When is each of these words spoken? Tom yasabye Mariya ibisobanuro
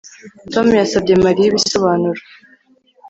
Tom 0.53 0.67
yasabye 0.81 1.13
Mariya 1.25 1.47
ibisobanuro 1.49 2.21